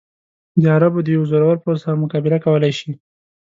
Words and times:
د 0.61 0.63
عربو 0.75 0.99
د 1.03 1.07
یوه 1.15 1.27
زورور 1.31 1.57
پوځ 1.63 1.77
سره 1.83 2.01
مقابله 2.03 2.37
کولای 2.45 2.73
شي. 2.79 2.91